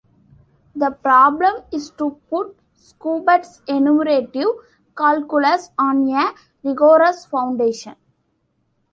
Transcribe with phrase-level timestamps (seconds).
[0.75, 4.47] The problem is to put Schubert's enumerative
[4.97, 7.95] calculus on a rigorous foundation.